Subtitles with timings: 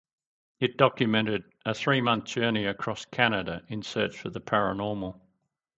[0.59, 5.21] It documented a three-month journey across Canada in search for the paranormal.